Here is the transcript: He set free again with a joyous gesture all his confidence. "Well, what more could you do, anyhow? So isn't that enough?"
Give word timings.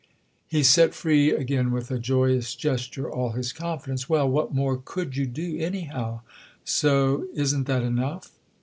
He 0.47 0.63
set 0.63 0.95
free 0.95 1.29
again 1.29 1.69
with 1.69 1.91
a 1.91 1.99
joyous 1.99 2.55
gesture 2.55 3.07
all 3.07 3.33
his 3.33 3.53
confidence. 3.53 4.09
"Well, 4.09 4.27
what 4.27 4.51
more 4.51 4.77
could 4.83 5.15
you 5.15 5.27
do, 5.27 5.59
anyhow? 5.59 6.21
So 6.63 7.27
isn't 7.35 7.67
that 7.67 7.83
enough?" 7.83 8.31